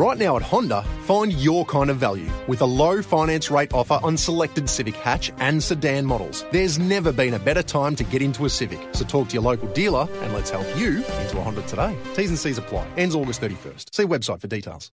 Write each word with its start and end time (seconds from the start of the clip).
Right 0.00 0.16
now 0.16 0.36
at 0.36 0.42
Honda, 0.42 0.82
find 1.02 1.30
your 1.30 1.66
kind 1.66 1.90
of 1.90 1.98
value 1.98 2.32
with 2.46 2.62
a 2.62 2.64
low 2.64 3.02
finance 3.02 3.50
rate 3.50 3.74
offer 3.74 4.00
on 4.02 4.16
selected 4.16 4.66
Civic 4.66 4.96
hatch 4.96 5.30
and 5.40 5.62
sedan 5.62 6.06
models. 6.06 6.42
There's 6.52 6.78
never 6.78 7.12
been 7.12 7.34
a 7.34 7.38
better 7.38 7.62
time 7.62 7.94
to 7.96 8.04
get 8.04 8.22
into 8.22 8.46
a 8.46 8.48
Civic, 8.48 8.80
so 8.92 9.04
talk 9.04 9.28
to 9.28 9.34
your 9.34 9.42
local 9.42 9.68
dealer 9.74 10.08
and 10.22 10.32
let's 10.32 10.48
help 10.48 10.66
you 10.74 11.04
into 11.20 11.38
a 11.38 11.42
Honda 11.42 11.60
today. 11.66 11.94
T's 12.14 12.30
and 12.30 12.38
C's 12.38 12.56
apply. 12.56 12.88
Ends 12.96 13.14
August 13.14 13.42
31st. 13.42 13.94
See 13.94 14.04
website 14.04 14.40
for 14.40 14.46
details. 14.46 14.90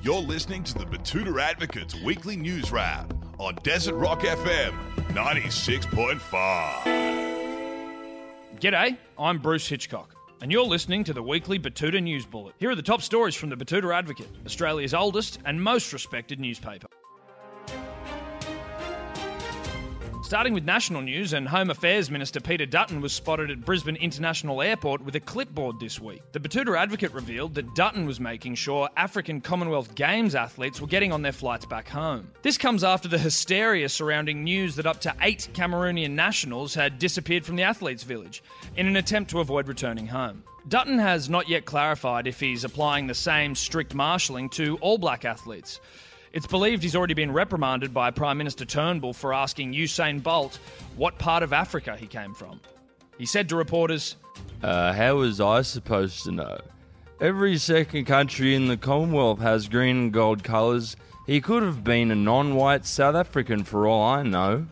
You're 0.00 0.22
listening 0.22 0.64
to 0.64 0.78
the 0.78 0.86
Betoota 0.86 1.38
Advocates 1.42 1.94
Weekly 1.94 2.36
News 2.36 2.72
Wrap 2.72 3.12
on 3.38 3.54
Desert 3.62 3.96
Rock 3.96 4.20
FM 4.20 4.87
96.5. 5.10 6.82
G'day, 8.60 8.98
I'm 9.18 9.38
Bruce 9.38 9.66
Hitchcock, 9.66 10.14
and 10.42 10.52
you're 10.52 10.64
listening 10.64 11.04
to 11.04 11.14
the 11.14 11.22
weekly 11.22 11.58
Betoota 11.58 12.02
News 12.02 12.26
Bullet. 12.26 12.54
Here 12.58 12.70
are 12.70 12.74
the 12.74 12.82
top 12.82 13.00
stories 13.00 13.34
from 13.34 13.48
the 13.48 13.56
Betoota 13.56 13.94
Advocate, 13.94 14.28
Australia's 14.44 14.94
oldest 14.94 15.38
and 15.44 15.62
most 15.62 15.92
respected 15.92 16.38
newspaper. 16.38 16.88
Starting 20.28 20.52
with 20.52 20.66
national 20.66 21.00
news, 21.00 21.32
and 21.32 21.48
Home 21.48 21.70
Affairs 21.70 22.10
Minister 22.10 22.38
Peter 22.38 22.66
Dutton 22.66 23.00
was 23.00 23.14
spotted 23.14 23.50
at 23.50 23.64
Brisbane 23.64 23.96
International 23.96 24.60
Airport 24.60 25.02
with 25.02 25.16
a 25.16 25.20
clipboard 25.20 25.80
this 25.80 25.98
week. 25.98 26.20
The 26.32 26.38
Betoota 26.38 26.76
Advocate 26.76 27.14
revealed 27.14 27.54
that 27.54 27.74
Dutton 27.74 28.04
was 28.04 28.20
making 28.20 28.56
sure 28.56 28.90
African 28.94 29.40
Commonwealth 29.40 29.94
Games 29.94 30.34
athletes 30.34 30.82
were 30.82 30.86
getting 30.86 31.12
on 31.12 31.22
their 31.22 31.32
flights 31.32 31.64
back 31.64 31.88
home. 31.88 32.30
This 32.42 32.58
comes 32.58 32.84
after 32.84 33.08
the 33.08 33.16
hysteria 33.16 33.88
surrounding 33.88 34.44
news 34.44 34.76
that 34.76 34.84
up 34.84 35.00
to 35.00 35.16
eight 35.22 35.48
Cameroonian 35.54 36.10
nationals 36.10 36.74
had 36.74 36.98
disappeared 36.98 37.46
from 37.46 37.56
the 37.56 37.62
athletes' 37.62 38.02
village 38.02 38.42
in 38.76 38.86
an 38.86 38.96
attempt 38.96 39.30
to 39.30 39.40
avoid 39.40 39.66
returning 39.66 40.08
home. 40.08 40.44
Dutton 40.68 40.98
has 40.98 41.30
not 41.30 41.48
yet 41.48 41.64
clarified 41.64 42.26
if 42.26 42.38
he's 42.38 42.64
applying 42.64 43.06
the 43.06 43.14
same 43.14 43.54
strict 43.54 43.94
marshalling 43.94 44.50
to 44.50 44.76
all 44.82 44.98
black 44.98 45.24
athletes. 45.24 45.80
It's 46.32 46.46
believed 46.46 46.82
he's 46.82 46.96
already 46.96 47.14
been 47.14 47.32
reprimanded 47.32 47.94
by 47.94 48.10
Prime 48.10 48.36
Minister 48.38 48.64
Turnbull 48.64 49.12
for 49.12 49.32
asking 49.32 49.72
Usain 49.72 50.22
Bolt 50.22 50.58
what 50.96 51.18
part 51.18 51.42
of 51.42 51.52
Africa 51.52 51.96
he 51.96 52.06
came 52.06 52.34
from. 52.34 52.60
He 53.16 53.26
said 53.26 53.48
to 53.48 53.56
reporters, 53.56 54.16
Uh, 54.62 54.92
how 54.92 55.16
was 55.16 55.40
I 55.40 55.62
supposed 55.62 56.24
to 56.24 56.32
know? 56.32 56.58
Every 57.20 57.56
second 57.56 58.04
country 58.04 58.54
in 58.54 58.68
the 58.68 58.76
Commonwealth 58.76 59.40
has 59.40 59.68
green 59.68 59.96
and 59.96 60.12
gold 60.12 60.44
colours. 60.44 60.96
He 61.26 61.40
could 61.40 61.62
have 61.62 61.82
been 61.82 62.10
a 62.10 62.14
non 62.14 62.54
white 62.54 62.86
South 62.86 63.16
African 63.16 63.64
for 63.64 63.88
all 63.88 64.02
I 64.02 64.22
know. 64.22 64.66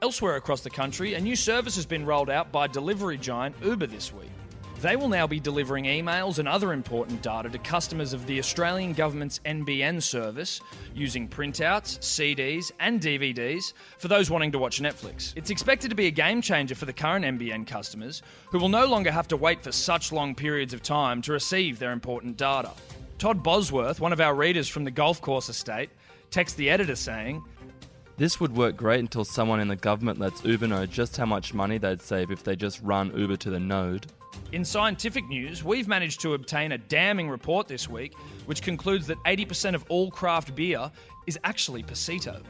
Elsewhere 0.00 0.36
across 0.36 0.62
the 0.62 0.70
country, 0.70 1.14
a 1.14 1.20
new 1.20 1.36
service 1.36 1.76
has 1.76 1.86
been 1.86 2.06
rolled 2.06 2.30
out 2.30 2.52
by 2.52 2.66
delivery 2.66 3.18
giant 3.18 3.56
Uber 3.62 3.86
this 3.86 4.12
week. 4.12 4.30
They 4.84 4.96
will 4.96 5.08
now 5.08 5.26
be 5.26 5.40
delivering 5.40 5.86
emails 5.86 6.38
and 6.38 6.46
other 6.46 6.74
important 6.74 7.22
data 7.22 7.48
to 7.48 7.56
customers 7.56 8.12
of 8.12 8.26
the 8.26 8.38
Australian 8.38 8.92
Government's 8.92 9.40
NBN 9.46 10.02
service 10.02 10.60
using 10.94 11.26
printouts, 11.26 11.98
CDs, 12.00 12.70
and 12.80 13.00
DVDs 13.00 13.72
for 13.96 14.08
those 14.08 14.28
wanting 14.28 14.52
to 14.52 14.58
watch 14.58 14.82
Netflix. 14.82 15.32
It's 15.36 15.48
expected 15.48 15.88
to 15.88 15.96
be 15.96 16.08
a 16.08 16.10
game 16.10 16.42
changer 16.42 16.74
for 16.74 16.84
the 16.84 16.92
current 16.92 17.24
NBN 17.24 17.66
customers 17.66 18.20
who 18.50 18.58
will 18.58 18.68
no 18.68 18.84
longer 18.84 19.10
have 19.10 19.26
to 19.28 19.38
wait 19.38 19.62
for 19.62 19.72
such 19.72 20.12
long 20.12 20.34
periods 20.34 20.74
of 20.74 20.82
time 20.82 21.22
to 21.22 21.32
receive 21.32 21.78
their 21.78 21.92
important 21.92 22.36
data. 22.36 22.70
Todd 23.16 23.42
Bosworth, 23.42 24.02
one 24.02 24.12
of 24.12 24.20
our 24.20 24.34
readers 24.34 24.68
from 24.68 24.84
the 24.84 24.90
golf 24.90 25.22
course 25.22 25.48
estate, 25.48 25.88
texts 26.30 26.58
the 26.58 26.68
editor 26.68 26.94
saying, 26.94 27.42
This 28.16 28.38
would 28.38 28.56
work 28.56 28.76
great 28.76 29.00
until 29.00 29.24
someone 29.24 29.58
in 29.58 29.66
the 29.66 29.74
government 29.74 30.20
lets 30.20 30.44
Uber 30.44 30.68
know 30.68 30.86
just 30.86 31.16
how 31.16 31.26
much 31.26 31.52
money 31.52 31.78
they'd 31.78 32.00
save 32.00 32.30
if 32.30 32.44
they 32.44 32.54
just 32.54 32.80
run 32.80 33.12
Uber 33.16 33.36
to 33.38 33.50
the 33.50 33.58
node. 33.58 34.06
In 34.52 34.64
scientific 34.64 35.26
news, 35.26 35.64
we've 35.64 35.88
managed 35.88 36.20
to 36.20 36.34
obtain 36.34 36.72
a 36.72 36.78
damning 36.78 37.28
report 37.28 37.66
this 37.66 37.88
week 37.88 38.14
which 38.46 38.62
concludes 38.62 39.08
that 39.08 39.18
80% 39.24 39.74
of 39.74 39.84
all 39.88 40.12
craft 40.12 40.54
beer 40.54 40.92
is 41.26 41.40
actually 41.42 41.82
Passiona. 41.82 42.40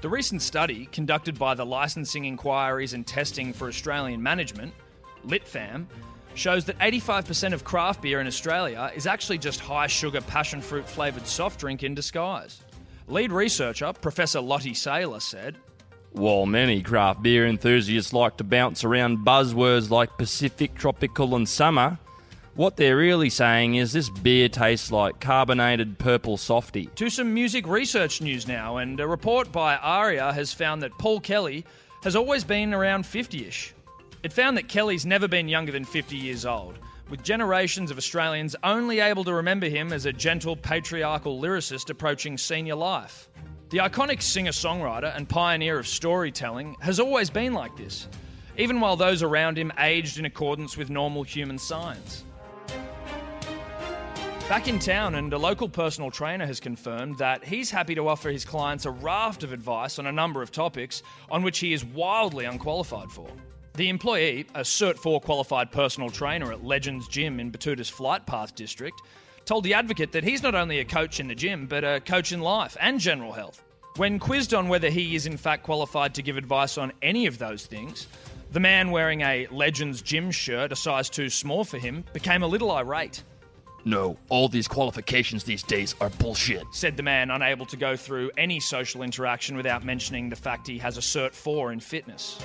The 0.00 0.08
recent 0.08 0.40
study, 0.40 0.88
conducted 0.90 1.38
by 1.38 1.54
the 1.54 1.66
Licensing 1.66 2.24
Inquiries 2.24 2.94
and 2.94 3.06
Testing 3.06 3.52
for 3.52 3.68
Australian 3.68 4.22
Management, 4.22 4.72
LitFam, 5.26 5.84
shows 6.32 6.64
that 6.64 6.78
85% 6.78 7.52
of 7.52 7.62
craft 7.62 8.00
beer 8.00 8.20
in 8.20 8.26
Australia 8.26 8.90
is 8.94 9.06
actually 9.06 9.36
just 9.36 9.60
high 9.60 9.86
sugar 9.86 10.22
passion 10.22 10.62
fruit 10.62 10.88
flavoured 10.88 11.26
soft 11.26 11.60
drink 11.60 11.82
in 11.82 11.94
disguise. 11.94 12.62
Lead 13.10 13.32
researcher, 13.32 13.92
Professor 13.92 14.40
Lottie 14.40 14.72
Saylor, 14.72 15.20
said, 15.20 15.56
While 16.12 16.46
many 16.46 16.80
craft 16.80 17.22
beer 17.22 17.44
enthusiasts 17.44 18.12
like 18.12 18.36
to 18.36 18.44
bounce 18.44 18.84
around 18.84 19.26
buzzwords 19.26 19.90
like 19.90 20.16
Pacific, 20.16 20.76
tropical, 20.76 21.34
and 21.34 21.48
summer, 21.48 21.98
what 22.54 22.76
they're 22.76 22.96
really 22.96 23.30
saying 23.30 23.74
is 23.74 23.92
this 23.92 24.08
beer 24.08 24.48
tastes 24.48 24.92
like 24.92 25.18
carbonated 25.18 25.98
purple 25.98 26.36
softy. 26.36 26.86
To 26.96 27.10
some 27.10 27.34
music 27.34 27.66
research 27.66 28.20
news 28.20 28.46
now, 28.46 28.76
and 28.76 29.00
a 29.00 29.08
report 29.08 29.50
by 29.50 29.74
ARIA 29.76 30.32
has 30.32 30.52
found 30.52 30.80
that 30.82 30.96
Paul 30.96 31.18
Kelly 31.18 31.64
has 32.04 32.14
always 32.14 32.44
been 32.44 32.72
around 32.72 33.06
50 33.06 33.44
ish. 33.44 33.74
It 34.22 34.32
found 34.32 34.56
that 34.56 34.68
Kelly's 34.68 35.04
never 35.04 35.26
been 35.26 35.48
younger 35.48 35.72
than 35.72 35.84
50 35.84 36.16
years 36.16 36.46
old, 36.46 36.78
with 37.10 37.22
generations 37.24 37.90
of 37.90 37.98
Australians 37.98 38.54
only 38.62 39.00
able 39.00 39.24
to 39.24 39.34
remember 39.34 39.68
him 39.68 39.92
as 39.92 40.06
a 40.06 40.12
gentle 40.12 40.56
patriarchal 40.56 41.40
lyricist 41.40 41.90
approaching 41.90 42.38
senior 42.38 42.76
life. 42.76 43.28
The 43.70 43.78
iconic 43.78 44.22
singer 44.22 44.52
songwriter 44.52 45.14
and 45.16 45.28
pioneer 45.28 45.78
of 45.78 45.86
storytelling 45.86 46.76
has 46.80 47.00
always 47.00 47.28
been 47.28 47.52
like 47.52 47.76
this, 47.76 48.08
even 48.56 48.80
while 48.80 48.96
those 48.96 49.22
around 49.22 49.58
him 49.58 49.72
aged 49.78 50.18
in 50.18 50.24
accordance 50.24 50.76
with 50.76 50.88
normal 50.88 51.24
human 51.24 51.58
signs. 51.58 52.24
Back 54.48 54.66
in 54.66 54.80
town, 54.80 55.14
and 55.14 55.32
a 55.32 55.38
local 55.38 55.68
personal 55.68 56.10
trainer 56.10 56.44
has 56.44 56.58
confirmed 56.58 57.18
that 57.18 57.44
he's 57.44 57.70
happy 57.70 57.94
to 57.94 58.08
offer 58.08 58.30
his 58.30 58.44
clients 58.44 58.84
a 58.84 58.90
raft 58.90 59.44
of 59.44 59.52
advice 59.52 60.00
on 60.00 60.08
a 60.08 60.12
number 60.12 60.42
of 60.42 60.50
topics 60.50 61.04
on 61.30 61.44
which 61.44 61.60
he 61.60 61.72
is 61.72 61.84
wildly 61.84 62.46
unqualified 62.46 63.12
for. 63.12 63.28
The 63.74 63.88
employee, 63.88 64.46
a 64.54 64.60
Cert 64.60 64.98
4 64.98 65.20
qualified 65.20 65.70
personal 65.70 66.10
trainer 66.10 66.52
at 66.52 66.64
Legends 66.64 67.06
Gym 67.08 67.38
in 67.38 67.50
Betoota's 67.50 67.88
Flight 67.88 68.26
Path 68.26 68.54
district, 68.54 69.00
told 69.44 69.64
the 69.64 69.74
advocate 69.74 70.12
that 70.12 70.24
he's 70.24 70.42
not 70.42 70.54
only 70.54 70.80
a 70.80 70.84
coach 70.84 71.20
in 71.20 71.28
the 71.28 71.34
gym, 71.34 71.66
but 71.66 71.84
a 71.84 72.00
coach 72.00 72.32
in 72.32 72.40
life 72.40 72.76
and 72.80 73.00
general 73.00 73.32
health. 73.32 73.62
When 73.96 74.18
quizzed 74.18 74.54
on 74.54 74.68
whether 74.68 74.90
he 74.90 75.14
is 75.14 75.26
in 75.26 75.36
fact 75.36 75.62
qualified 75.62 76.14
to 76.14 76.22
give 76.22 76.36
advice 76.36 76.78
on 76.78 76.92
any 77.00 77.26
of 77.26 77.38
those 77.38 77.66
things, 77.66 78.06
the 78.52 78.60
man 78.60 78.90
wearing 78.90 79.20
a 79.22 79.46
Legends 79.50 80.02
Gym 80.02 80.30
shirt, 80.30 80.72
a 80.72 80.76
size 80.76 81.08
too 81.08 81.30
small 81.30 81.64
for 81.64 81.78
him, 81.78 82.04
became 82.12 82.42
a 82.42 82.46
little 82.46 82.72
irate. 82.72 83.22
No, 83.84 84.18
all 84.28 84.48
these 84.48 84.68
qualifications 84.68 85.44
these 85.44 85.62
days 85.62 85.94
are 86.00 86.10
bullshit. 86.10 86.64
said 86.72 86.96
the 86.96 87.02
man, 87.02 87.30
unable 87.30 87.64
to 87.66 87.76
go 87.76 87.96
through 87.96 88.30
any 88.36 88.60
social 88.60 89.02
interaction 89.02 89.56
without 89.56 89.84
mentioning 89.84 90.28
the 90.28 90.36
fact 90.36 90.66
he 90.66 90.78
has 90.78 90.98
a 90.98 91.00
Cert 91.00 91.32
4 91.32 91.72
in 91.72 91.80
fitness. 91.80 92.38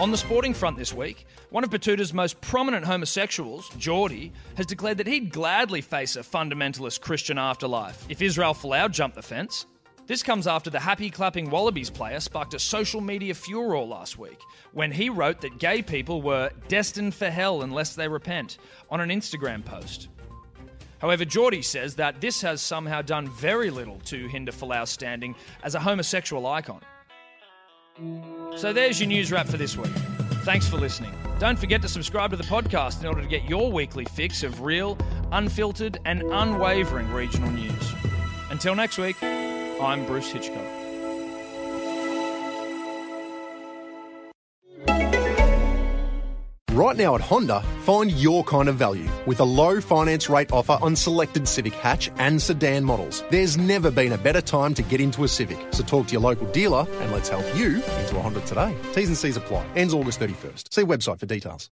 On 0.00 0.12
the 0.12 0.16
sporting 0.16 0.54
front 0.54 0.76
this 0.76 0.94
week, 0.94 1.26
one 1.50 1.64
of 1.64 1.70
Betoota's 1.70 2.14
most 2.14 2.40
prominent 2.40 2.86
homosexuals, 2.86 3.68
Geordie, 3.78 4.32
has 4.54 4.64
declared 4.64 4.96
that 4.98 5.08
he'd 5.08 5.32
gladly 5.32 5.80
face 5.80 6.14
a 6.14 6.20
fundamentalist 6.20 7.00
Christian 7.00 7.36
afterlife 7.36 8.06
if 8.08 8.22
Israel 8.22 8.54
Folau 8.54 8.88
jumped 8.88 9.16
the 9.16 9.22
fence. 9.22 9.66
This 10.06 10.22
comes 10.22 10.46
after 10.46 10.70
the 10.70 10.78
happy 10.78 11.10
clapping 11.10 11.50
Wallabies 11.50 11.90
player 11.90 12.20
sparked 12.20 12.54
a 12.54 12.60
social 12.60 13.00
media 13.00 13.34
furor 13.34 13.80
last 13.80 14.20
week 14.20 14.38
when 14.72 14.92
he 14.92 15.10
wrote 15.10 15.40
that 15.40 15.58
gay 15.58 15.82
people 15.82 16.22
were 16.22 16.52
destined 16.68 17.12
for 17.12 17.28
hell 17.28 17.62
unless 17.62 17.96
they 17.96 18.06
repent 18.06 18.58
on 18.90 19.00
an 19.00 19.08
Instagram 19.08 19.64
post. 19.64 20.10
However, 20.98 21.24
Geordie 21.24 21.62
says 21.62 21.96
that 21.96 22.20
this 22.20 22.40
has 22.42 22.62
somehow 22.62 23.02
done 23.02 23.28
very 23.30 23.68
little 23.68 23.98
to 24.04 24.28
hinder 24.28 24.52
Folau's 24.52 24.90
standing 24.90 25.34
as 25.64 25.74
a 25.74 25.80
homosexual 25.80 26.46
icon. 26.46 26.82
So 28.56 28.72
there's 28.72 29.00
your 29.00 29.08
news 29.08 29.30
wrap 29.32 29.46
for 29.46 29.56
this 29.56 29.76
week. 29.76 29.92
Thanks 30.44 30.68
for 30.68 30.76
listening. 30.76 31.12
Don't 31.38 31.58
forget 31.58 31.82
to 31.82 31.88
subscribe 31.88 32.30
to 32.30 32.36
the 32.36 32.44
podcast 32.44 33.00
in 33.00 33.06
order 33.06 33.22
to 33.22 33.28
get 33.28 33.48
your 33.48 33.70
weekly 33.70 34.04
fix 34.04 34.42
of 34.42 34.62
real, 34.62 34.98
unfiltered, 35.30 35.98
and 36.04 36.22
unwavering 36.22 37.10
regional 37.12 37.50
news. 37.50 37.94
Until 38.50 38.74
next 38.74 38.98
week, 38.98 39.22
I'm 39.22 40.06
Bruce 40.06 40.30
Hitchcock. 40.30 40.87
Right 46.78 46.96
now 46.96 47.16
at 47.16 47.20
Honda, 47.20 47.60
find 47.82 48.12
your 48.12 48.44
kind 48.44 48.68
of 48.68 48.76
value 48.76 49.10
with 49.26 49.40
a 49.40 49.44
low 49.44 49.80
finance 49.80 50.30
rate 50.30 50.52
offer 50.52 50.78
on 50.80 50.94
selected 50.94 51.48
Civic 51.48 51.74
hatch 51.74 52.08
and 52.18 52.40
sedan 52.40 52.84
models. 52.84 53.24
There's 53.30 53.56
never 53.56 53.90
been 53.90 54.12
a 54.12 54.16
better 54.16 54.40
time 54.40 54.74
to 54.74 54.82
get 54.82 55.00
into 55.00 55.24
a 55.24 55.28
Civic, 55.28 55.58
so 55.72 55.82
talk 55.82 56.06
to 56.06 56.12
your 56.12 56.20
local 56.20 56.46
dealer 56.52 56.86
and 57.00 57.10
let's 57.10 57.28
help 57.28 57.44
you 57.56 57.82
into 57.98 58.16
a 58.16 58.20
Honda 58.20 58.42
today. 58.42 58.76
T's 58.92 59.08
and 59.08 59.16
C's 59.16 59.36
apply. 59.36 59.66
Ends 59.74 59.92
August 59.92 60.20
31st. 60.20 60.72
See 60.72 60.82
website 60.82 61.18
for 61.18 61.26
details. 61.26 61.68